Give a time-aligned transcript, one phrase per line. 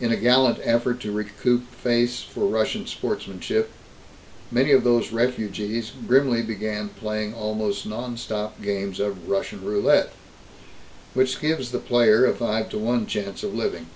[0.00, 3.70] In a gallant effort to recoup face for Russian sportsmanship,
[4.50, 10.12] many of these refugees grimly began playing almost non stop games of "Russian roulette,"
[11.12, 13.86] which gives the player a five to one chance of living.